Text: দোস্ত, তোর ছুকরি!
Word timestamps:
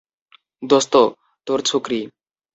দোস্ত, 0.63 0.93
তোর 1.47 1.59
ছুকরি! 1.65 2.01